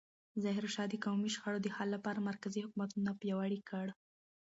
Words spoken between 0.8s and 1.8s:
د قومي شخړو د